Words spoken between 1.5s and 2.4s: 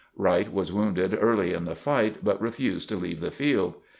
in the fight,